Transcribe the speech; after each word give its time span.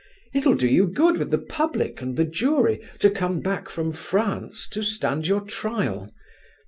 It'll 0.33 0.55
do 0.55 0.67
you 0.67 0.87
good 0.87 1.17
with 1.19 1.29
the 1.29 1.37
public 1.37 2.01
and 2.01 2.17
the 2.17 2.25
jury 2.25 2.81
to 2.97 3.11
come 3.11 3.39
back 3.39 3.69
from 3.69 3.93
France 3.93 4.67
to 4.69 4.81
stand 4.81 5.27
your 5.27 5.41
trial. 5.41 6.11